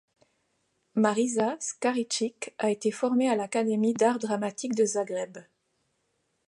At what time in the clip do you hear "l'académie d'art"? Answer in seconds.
3.35-4.17